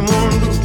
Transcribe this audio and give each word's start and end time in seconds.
mundo. 0.00 0.61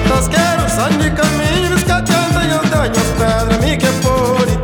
Patasqueiro, 0.00 0.68
sai 0.68 0.96
de 0.96 1.10
caminho, 1.10 1.74
escateando 1.74 2.40
e 2.42 2.52
eu 2.52 2.60
tenho 2.60 2.82
as 2.82 2.88
pedras, 3.18 3.58
me 3.58 3.76
que 3.76 3.90
por 4.00 4.48
e 4.48 4.56